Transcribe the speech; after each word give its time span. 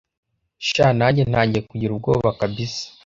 sha 0.69 0.85
nanjye 0.97 1.23
ntagiye 1.29 1.61
kugira 1.69 1.91
ubwoba 1.93 2.29
kabsa 2.39 2.81